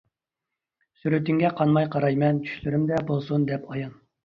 [1.01, 2.41] سۈرىتىڭگە قانماي قارايمەن.
[2.49, 3.97] چۈشلىرىمدە بولسۇن دەپ ئايان.